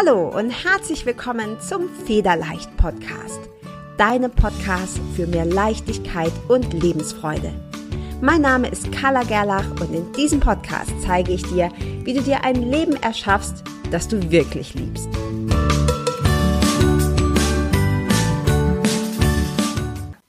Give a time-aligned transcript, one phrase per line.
[0.00, 3.40] Hallo und herzlich willkommen zum Federleicht Podcast.
[3.96, 7.52] Deinem Podcast für mehr Leichtigkeit und Lebensfreude.
[8.20, 11.72] Mein Name ist Carla Gerlach und in diesem Podcast zeige ich dir,
[12.04, 15.08] wie du dir ein Leben erschaffst, das du wirklich liebst.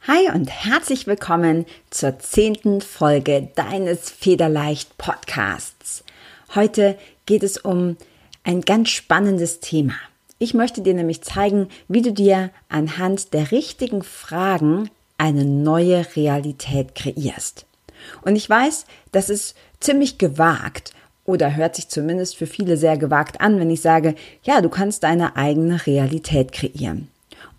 [0.07, 6.03] Hi und herzlich willkommen zur zehnten Folge deines Federleicht Podcasts.
[6.55, 7.97] Heute geht es um
[8.43, 9.93] ein ganz spannendes Thema.
[10.37, 16.95] Ich möchte dir nämlich zeigen, wie du dir anhand der richtigen Fragen eine neue Realität
[16.95, 17.65] kreierst.
[18.21, 20.93] Und ich weiß, das ist ziemlich gewagt
[21.25, 25.03] oder hört sich zumindest für viele sehr gewagt an, wenn ich sage, ja, du kannst
[25.03, 27.09] deine eigene Realität kreieren.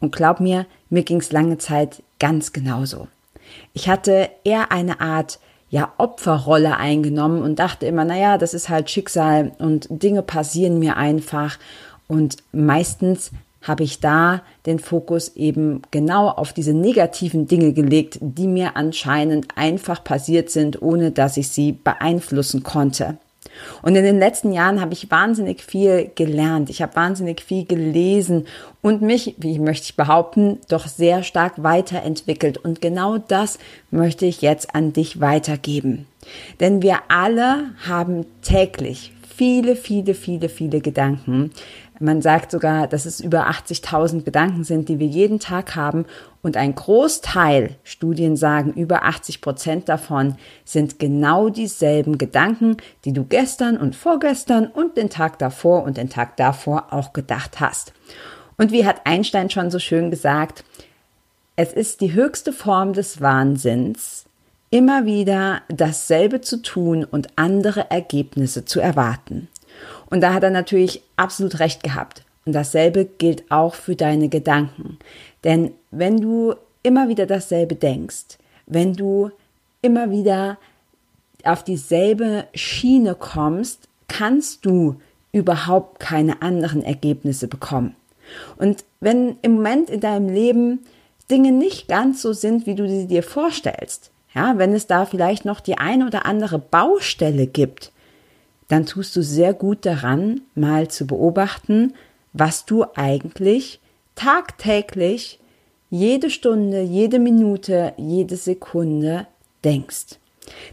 [0.01, 3.09] Und glaub mir, mir ging es lange Zeit ganz genauso.
[3.73, 5.39] Ich hatte eher eine Art
[5.71, 10.97] ja Opferrolle eingenommen und dachte immer, naja, das ist halt Schicksal und Dinge passieren mir
[10.97, 11.59] einfach.
[12.09, 13.31] Und meistens
[13.63, 19.49] habe ich da den Fokus eben genau auf diese negativen Dinge gelegt, die mir anscheinend
[19.57, 23.19] einfach passiert sind, ohne dass ich sie beeinflussen konnte.
[23.83, 26.71] Und in den letzten Jahren habe ich wahnsinnig viel gelernt.
[26.71, 28.47] Ich habe wahnsinnig viel gelesen
[28.83, 32.59] und mich, wie möchte ich behaupten, doch sehr stark weiterentwickelt.
[32.59, 33.59] Und genau das
[33.91, 36.07] möchte ich jetzt an dich weitergeben.
[36.61, 41.51] Denn wir alle haben täglich viele, viele, viele, viele Gedanken,
[42.01, 46.07] man sagt sogar, dass es über 80.000 Gedanken sind, die wir jeden Tag haben.
[46.41, 53.25] Und ein Großteil, Studien sagen, über 80 Prozent davon sind genau dieselben Gedanken, die du
[53.25, 57.93] gestern und vorgestern und den Tag davor und den Tag davor auch gedacht hast.
[58.57, 60.65] Und wie hat Einstein schon so schön gesagt,
[61.57, 64.25] es ist die höchste Form des Wahnsinns,
[64.71, 69.49] immer wieder dasselbe zu tun und andere Ergebnisse zu erwarten.
[70.11, 72.25] Und da hat er natürlich absolut recht gehabt.
[72.45, 74.99] Und dasselbe gilt auch für deine Gedanken.
[75.45, 79.31] Denn wenn du immer wieder dasselbe denkst, wenn du
[79.83, 80.59] immer wieder
[81.45, 85.01] auf dieselbe Schiene kommst, kannst du
[85.33, 87.95] überhaupt keine anderen Ergebnisse bekommen.
[88.57, 90.81] Und wenn im Moment in deinem Leben
[91.31, 95.45] Dinge nicht ganz so sind, wie du sie dir vorstellst, ja, wenn es da vielleicht
[95.45, 97.93] noch die ein oder andere Baustelle gibt,
[98.71, 101.95] dann tust du sehr gut daran, mal zu beobachten,
[102.33, 103.81] was du eigentlich
[104.15, 105.41] tagtäglich
[105.91, 109.27] jede Stunde, jede Minute, jede Sekunde
[109.65, 110.21] denkst.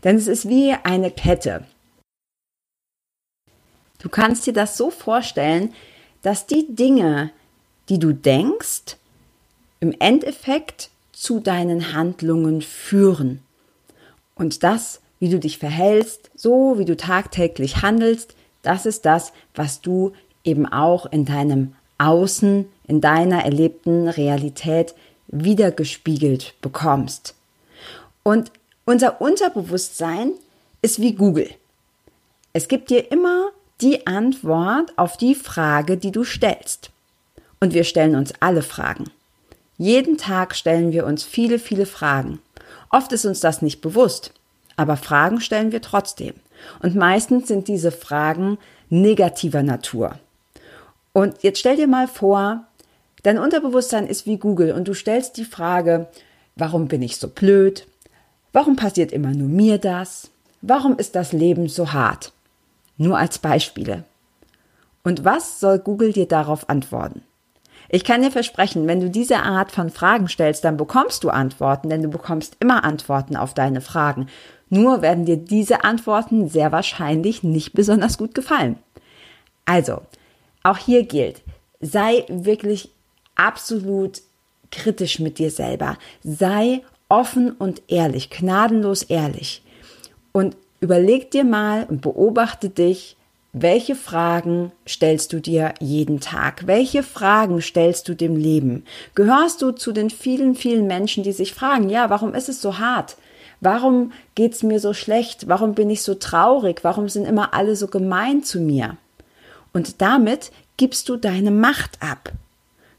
[0.03, 1.65] Denn es ist wie eine Kette.
[3.97, 5.73] Du kannst dir das so vorstellen,
[6.21, 7.31] dass die Dinge,
[7.89, 8.97] die du denkst,
[9.79, 13.41] im Endeffekt zu deinen Handlungen führen.
[14.35, 19.81] Und das wie du dich verhältst, so wie du tagtäglich handelst, das ist das, was
[19.81, 20.13] du
[20.43, 24.93] eben auch in deinem Außen, in deiner erlebten Realität
[25.27, 27.35] wiedergespiegelt bekommst.
[28.23, 28.51] Und
[28.85, 30.31] unser Unterbewusstsein
[30.81, 31.49] ist wie Google.
[32.53, 33.49] Es gibt dir immer
[33.81, 36.89] die Antwort auf die Frage, die du stellst.
[37.59, 39.05] Und wir stellen uns alle Fragen.
[39.77, 42.39] Jeden Tag stellen wir uns viele, viele Fragen.
[42.89, 44.31] Oft ist uns das nicht bewusst.
[44.77, 46.33] Aber Fragen stellen wir trotzdem.
[46.81, 48.57] Und meistens sind diese Fragen
[48.89, 50.17] negativer Natur.
[51.11, 52.63] Und jetzt stell dir mal vor,
[53.23, 56.07] dein Unterbewusstsein ist wie Google und du stellst die Frage,
[56.55, 57.87] warum bin ich so blöd?
[58.53, 60.29] Warum passiert immer nur mir das?
[60.61, 62.31] Warum ist das Leben so hart?
[62.97, 64.03] Nur als Beispiele.
[65.03, 67.21] Und was soll Google dir darauf antworten?
[67.89, 71.89] Ich kann dir versprechen, wenn du diese Art von Fragen stellst, dann bekommst du Antworten,
[71.89, 74.27] denn du bekommst immer Antworten auf deine Fragen.
[74.69, 78.77] Nur werden dir diese Antworten sehr wahrscheinlich nicht besonders gut gefallen.
[79.65, 80.01] Also,
[80.63, 81.41] auch hier gilt,
[81.79, 82.89] sei wirklich
[83.35, 84.21] absolut
[84.71, 85.97] kritisch mit dir selber.
[86.23, 89.61] Sei offen und ehrlich, gnadenlos ehrlich.
[90.33, 93.15] Und überleg dir mal und beobachte dich,
[93.53, 96.67] welche Fragen stellst du dir jeden Tag?
[96.67, 98.83] Welche Fragen stellst du dem Leben?
[99.15, 102.77] Gehörst du zu den vielen, vielen Menschen, die sich fragen, ja, warum ist es so
[102.77, 103.17] hart?
[103.61, 105.47] Warum geht's mir so schlecht?
[105.47, 106.83] Warum bin ich so traurig?
[106.83, 108.97] Warum sind immer alle so gemein zu mir?
[109.73, 112.31] Und damit gibst du deine Macht ab.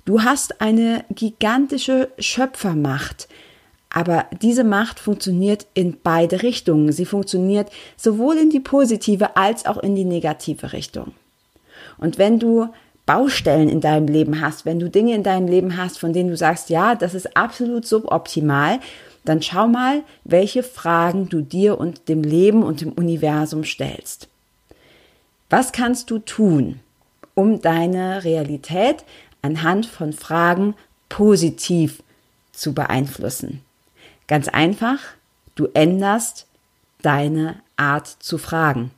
[0.05, 3.29] Du hast eine gigantische Schöpfermacht.
[3.91, 6.93] Aber diese Macht funktioniert in beide Richtungen.
[6.93, 11.13] Sie funktioniert sowohl in die positive als auch in die negative Richtung.
[11.97, 12.69] Und wenn du
[13.07, 16.37] Baustellen in deinem Leben hast, wenn du Dinge in deinem Leben hast, von denen du
[16.37, 18.81] sagst, ja, das ist absolut suboptimal,
[19.29, 24.29] dann schau mal, welche Fragen du dir und dem Leben und dem Universum stellst.
[25.51, 26.81] Was kannst du tun,
[27.35, 29.05] um deine Realität
[29.43, 30.75] anhand von Fragen
[31.09, 32.03] positiv
[32.53, 33.63] zu beeinflussen.
[34.27, 34.99] Ganz einfach,
[35.55, 36.47] du änderst
[37.03, 38.91] deine Art zu fragen.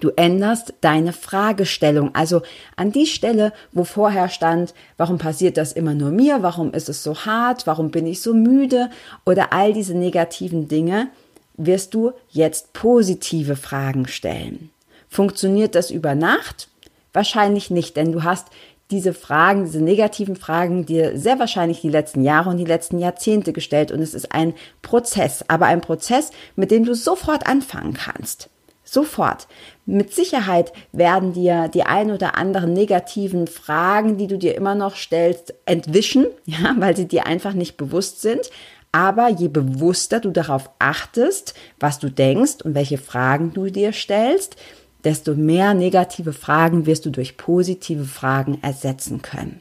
[0.00, 2.42] Du änderst deine Fragestellung, also
[2.76, 7.02] an die Stelle, wo vorher stand, warum passiert das immer nur mir, warum ist es
[7.02, 8.90] so hart, warum bin ich so müde
[9.24, 11.08] oder all diese negativen Dinge,
[11.56, 14.70] wirst du jetzt positive Fragen stellen.
[15.08, 16.68] Funktioniert das über Nacht?
[17.12, 18.48] Wahrscheinlich nicht, denn du hast
[18.90, 23.52] diese Fragen, diese negativen Fragen dir sehr wahrscheinlich die letzten Jahre und die letzten Jahrzehnte
[23.52, 28.50] gestellt und es ist ein Prozess, aber ein Prozess, mit dem du sofort anfangen kannst.
[28.94, 29.46] Sofort.
[29.84, 34.96] Mit Sicherheit werden dir die ein oder anderen negativen Fragen, die du dir immer noch
[34.96, 38.50] stellst, entwischen, ja, weil sie dir einfach nicht bewusst sind.
[38.92, 44.56] Aber je bewusster du darauf achtest, was du denkst und welche Fragen du dir stellst,
[45.02, 49.60] desto mehr negative Fragen wirst du durch positive Fragen ersetzen können.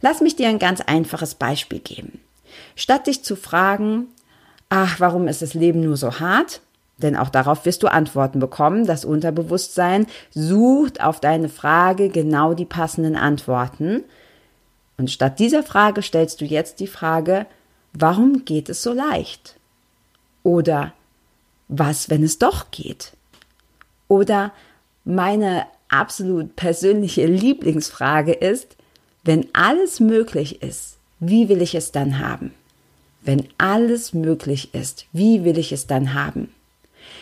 [0.00, 2.20] Lass mich dir ein ganz einfaches Beispiel geben.
[2.74, 4.08] Statt dich zu fragen,
[4.68, 6.60] ach, warum ist das Leben nur so hart?
[6.98, 8.86] Denn auch darauf wirst du Antworten bekommen.
[8.86, 14.04] Das Unterbewusstsein sucht auf deine Frage genau die passenden Antworten.
[14.96, 17.46] Und statt dieser Frage stellst du jetzt die Frage,
[17.92, 19.56] warum geht es so leicht?
[20.42, 20.92] Oder
[21.68, 23.12] was, wenn es doch geht?
[24.08, 24.52] Oder
[25.04, 28.76] meine absolut persönliche Lieblingsfrage ist,
[29.22, 32.54] wenn alles möglich ist, wie will ich es dann haben?
[33.22, 36.54] Wenn alles möglich ist, wie will ich es dann haben?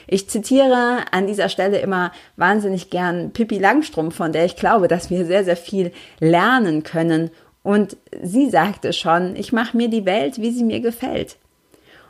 [0.06, 5.10] Ich zitiere an dieser Stelle immer wahnsinnig gern Pippi Langstrumpf, von der ich glaube, dass
[5.10, 7.30] wir sehr, sehr viel lernen können
[7.64, 11.38] und sie sagte schon, ich mache mir die Welt, wie sie mir gefällt.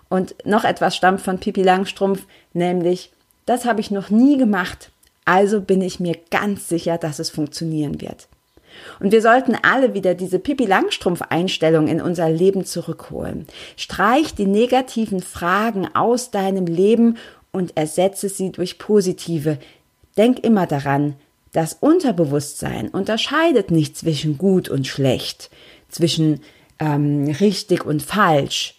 [0.09, 3.13] Und noch etwas stammt von Pippi Langstrumpf, nämlich,
[3.47, 4.91] das habe ich noch nie gemacht,
[5.25, 8.29] also bin ich mir ganz sicher, dass es funktionieren wird.
[8.99, 13.47] Und wir sollten alle wieder diese Pippi Langstrumpf-Einstellung in unser Leben zurückholen.
[13.77, 17.17] Streich die negativen Fragen aus deinem Leben
[17.55, 19.59] und ersetze sie durch positive.
[20.17, 21.15] Denk immer daran,
[21.53, 25.51] das Unterbewusstsein unterscheidet nicht zwischen gut und schlecht,
[25.89, 26.41] zwischen
[26.81, 28.75] ähm, richtig und falsch,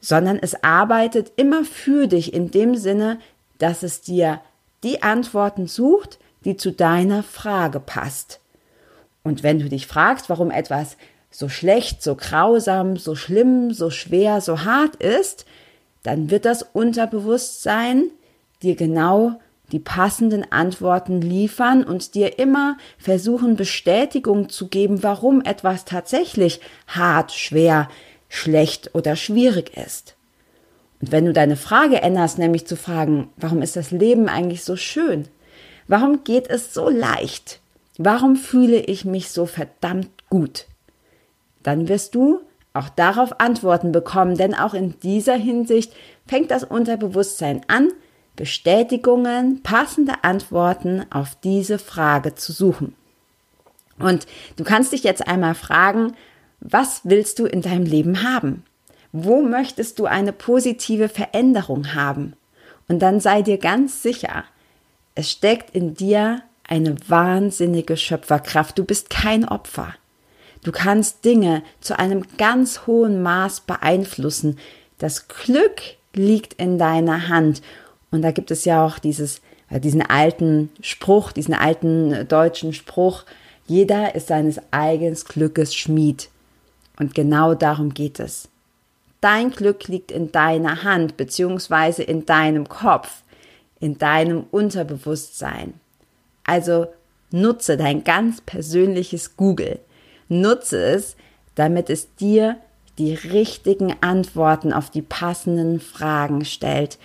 [0.00, 3.20] sondern es arbeitet immer für dich in dem Sinne,
[3.58, 4.40] dass es dir
[4.84, 8.40] die Antworten sucht, die zu deiner Frage passt.
[9.22, 10.96] Und wenn du dich fragst, warum etwas
[11.30, 15.44] so schlecht, so grausam, so schlimm, so schwer, so hart ist,
[16.02, 18.10] dann wird das Unterbewusstsein
[18.62, 19.40] dir genau
[19.72, 27.32] die passenden Antworten liefern und dir immer versuchen Bestätigung zu geben, warum etwas tatsächlich hart,
[27.32, 27.88] schwer,
[28.28, 30.14] schlecht oder schwierig ist.
[31.00, 34.76] Und wenn du deine Frage änderst, nämlich zu fragen, warum ist das Leben eigentlich so
[34.76, 35.28] schön?
[35.86, 37.60] Warum geht es so leicht?
[37.98, 40.66] Warum fühle ich mich so verdammt gut?
[41.62, 42.40] Dann wirst du
[42.78, 45.92] auch darauf Antworten bekommen, denn auch in dieser Hinsicht
[46.26, 47.90] fängt das Unterbewusstsein an,
[48.36, 52.94] Bestätigungen, passende Antworten auf diese Frage zu suchen.
[53.98, 54.26] Und
[54.56, 56.14] du kannst dich jetzt einmal fragen,
[56.60, 58.64] was willst du in deinem Leben haben?
[59.12, 62.34] Wo möchtest du eine positive Veränderung haben?
[62.88, 64.44] Und dann sei dir ganz sicher,
[65.14, 68.78] es steckt in dir eine wahnsinnige Schöpferkraft.
[68.78, 69.94] Du bist kein Opfer.
[70.62, 74.58] Du kannst Dinge zu einem ganz hohen Maß beeinflussen.
[74.98, 75.80] Das Glück
[76.14, 77.62] liegt in deiner Hand
[78.10, 83.24] und da gibt es ja auch dieses, äh, diesen alten Spruch, diesen alten deutschen Spruch,
[83.66, 86.30] jeder ist seines eigenen Glückes Schmied.
[86.98, 88.48] Und genau darum geht es.
[89.20, 93.22] Dein Glück liegt in deiner Hand, beziehungsweise in deinem Kopf,
[93.78, 95.74] in deinem Unterbewusstsein.
[96.44, 96.86] Also
[97.30, 99.80] nutze dein ganz persönliches Google.
[100.28, 101.16] Nutze es,
[101.54, 102.56] damit es dir
[102.98, 106.98] die richtigen Antworten auf die passenden Fragen stellt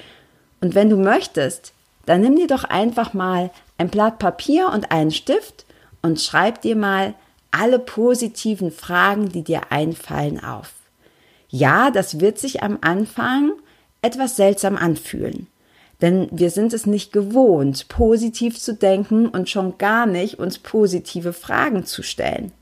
[0.63, 1.73] und wenn du möchtest,
[2.05, 5.65] dann nimm dir doch einfach mal ein Blatt Papier und einen Stift
[6.01, 7.15] und schreib dir mal
[7.51, 10.71] alle positiven Fragen, die dir einfallen, auf.
[11.49, 13.51] Ja, das wird sich am Anfang
[14.01, 15.47] etwas seltsam anfühlen.
[16.01, 21.33] Denn wir sind es nicht gewohnt, positiv zu denken und schon gar nicht uns positive
[21.33, 22.53] Fragen zu stellen.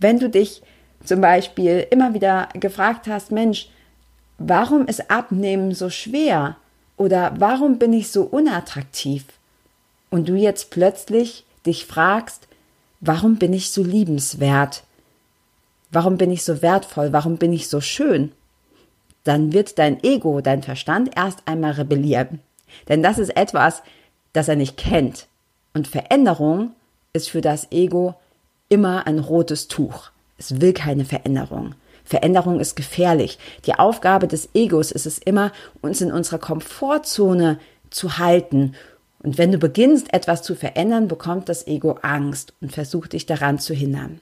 [0.00, 0.62] Wenn du dich
[1.04, 3.68] zum Beispiel immer wieder gefragt hast, Mensch,
[4.38, 6.56] warum ist Abnehmen so schwer?
[6.96, 9.24] Oder warum bin ich so unattraktiv?
[10.10, 12.48] Und du jetzt plötzlich dich fragst,
[13.00, 14.82] warum bin ich so liebenswert?
[15.92, 17.12] Warum bin ich so wertvoll?
[17.12, 18.32] Warum bin ich so schön?
[19.24, 22.40] Dann wird dein Ego, dein Verstand erst einmal rebellieren.
[22.88, 23.82] Denn das ist etwas,
[24.32, 25.26] das er nicht kennt.
[25.74, 26.72] Und Veränderung
[27.12, 28.14] ist für das Ego
[28.70, 30.10] immer ein rotes Tuch.
[30.38, 31.74] Es will keine Veränderung.
[32.04, 33.38] Veränderung ist gefährlich.
[33.66, 37.58] Die Aufgabe des Egos ist es immer, uns in unserer Komfortzone
[37.90, 38.74] zu halten.
[39.22, 43.58] Und wenn du beginnst, etwas zu verändern, bekommt das Ego Angst und versucht dich daran
[43.58, 44.20] zu hindern.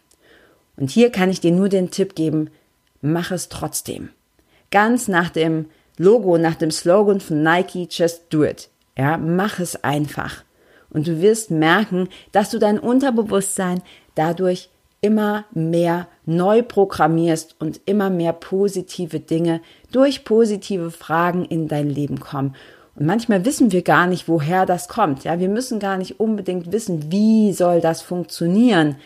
[0.76, 2.50] Und hier kann ich dir nur den Tipp geben,
[3.00, 4.10] mach es trotzdem.
[4.70, 8.68] Ganz nach dem Logo, nach dem Slogan von Nike, just do it.
[8.96, 10.44] Ja, mach es einfach.
[10.90, 13.82] Und du wirst merken, dass du dein Unterbewusstsein
[14.18, 14.70] dadurch
[15.00, 19.60] immer mehr neu programmierst und immer mehr positive Dinge
[19.92, 22.56] durch positive Fragen in dein Leben kommen.
[22.96, 25.22] Und manchmal wissen wir gar nicht, woher das kommt.
[25.22, 28.96] Ja, wir müssen gar nicht unbedingt wissen, wie soll das funktionieren.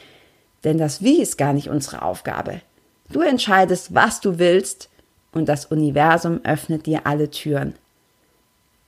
[0.64, 2.62] Denn das Wie ist gar nicht unsere Aufgabe.
[3.11, 4.88] Du entscheidest, was du willst
[5.33, 7.75] und das Universum öffnet dir alle Türen.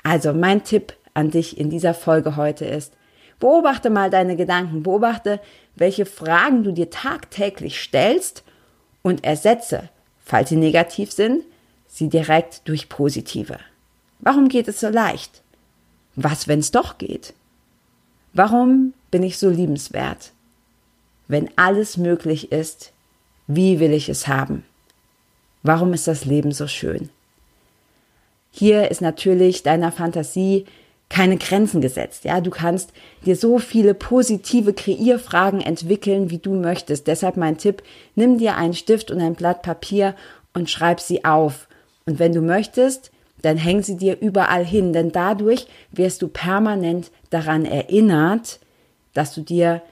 [0.02, 2.93] Also mein Tipp an dich in dieser Folge heute ist,
[3.40, 5.40] beobachte mal deine Gedanken, beobachte,
[5.76, 8.45] welche Fragen du dir tagtäglich stellst
[9.02, 9.88] und ersetze,
[10.25, 11.45] falls sie negativ sind,
[11.88, 13.59] sie direkt durch positive.
[14.21, 15.43] Warum geht es so leicht?
[16.16, 17.35] Was, wenn es doch geht?
[18.33, 20.33] Warum bin ich so liebenswert?
[21.28, 22.93] Wenn alles möglich ist,
[23.47, 24.64] wie will ich es haben?
[25.62, 27.11] Warum ist das Leben so schön?
[28.50, 30.66] Hier ist natürlich deiner Fantasie
[31.14, 32.25] keine Grenzen gesetzt.
[32.25, 32.92] Ja, du kannst
[33.25, 37.06] dir so viele positive Kreierfragen entwickeln, wie du möchtest.
[37.06, 37.85] Deshalb mein Tipp,
[38.16, 40.16] nimm dir einen Stift und ein Blatt Papier
[40.54, 41.68] und schreib sie auf.
[42.04, 47.12] Und wenn du möchtest, dann häng sie dir überall hin, denn dadurch wirst du permanent
[47.30, 48.59] daran erinnert,
[49.12, 49.83] dass du dir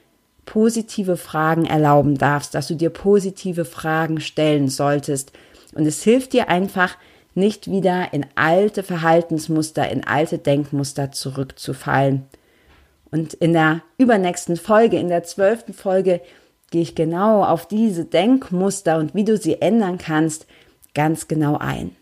[0.45, 5.31] positive Fragen erlauben darfst, dass du dir positive Fragen stellen solltest.
[5.73, 6.97] Und es hilft dir einfach,
[7.35, 12.27] nicht wieder in alte Verhaltensmuster, in alte Denkmuster zurückzufallen.
[13.11, 16.21] Und in der übernächsten Folge, in der zwölften Folge,
[16.71, 20.47] gehe ich genau auf diese Denkmuster und wie du sie ändern kannst,
[20.95, 21.95] ganz genau ein.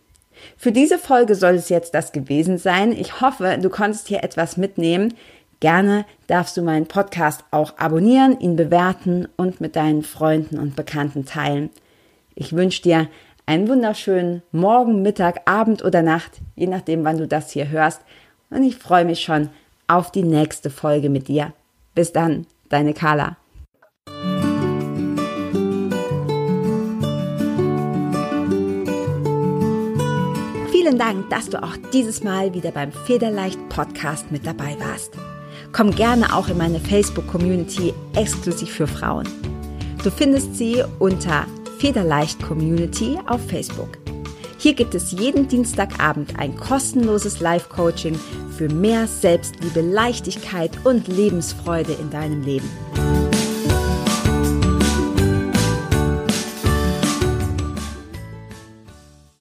[0.57, 2.93] Für diese Folge soll es jetzt das gewesen sein.
[2.93, 5.15] Ich hoffe, du konntest hier etwas mitnehmen.
[5.59, 11.27] Gerne darfst du meinen Podcast auch abonnieren, ihn bewerten und mit deinen Freunden und Bekannten
[11.27, 11.69] teilen.
[12.35, 13.09] Ich wünsche dir
[13.51, 18.01] einen wunderschönen Morgen, Mittag, Abend oder Nacht, je nachdem, wann du das hier hörst.
[18.49, 19.49] Und ich freue mich schon
[19.89, 21.53] auf die nächste Folge mit dir.
[21.97, 23.39] Bis dann, deine Carla.
[30.71, 35.15] Vielen Dank, dass du auch dieses Mal wieder beim Federleicht Podcast mit dabei warst.
[35.73, 39.29] Komm gerne auch in meine Facebook-Community exklusiv für Frauen.
[40.05, 41.47] Du findest sie unter
[41.81, 43.89] Federleicht Community auf Facebook.
[44.59, 48.21] Hier gibt es jeden Dienstagabend ein kostenloses Live-Coaching
[48.55, 52.69] für mehr Selbstliebe, Leichtigkeit und Lebensfreude in deinem Leben.